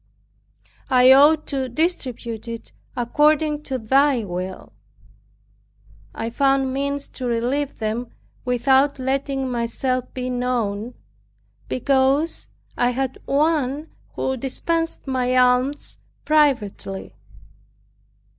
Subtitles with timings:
[0.89, 4.73] I ought to distribute it according to Thy will."
[6.15, 8.07] I found means to relieve them
[8.43, 10.95] without letting myself be known,
[11.69, 17.13] because I had one who dispensed my alms privately.